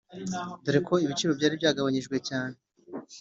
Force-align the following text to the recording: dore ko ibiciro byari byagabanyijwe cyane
dore 0.63 0.79
ko 0.87 0.93
ibiciro 1.03 1.31
byari 1.37 1.53
byagabanyijwe 1.59 2.15
cyane 2.27 2.55